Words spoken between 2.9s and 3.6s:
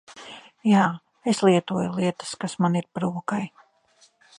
pa rokai.